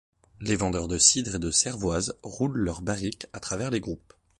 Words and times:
Les 0.39 0.55
vendeurs 0.55 0.87
de 0.87 0.97
cidre 0.97 1.35
et 1.35 1.37
de 1.37 1.51
cervoise 1.51 2.17
roulent 2.23 2.57
leur 2.57 2.81
barrique 2.81 3.27
à 3.33 3.39
travers 3.39 3.69
les 3.69 3.79
groupes. 3.81 4.15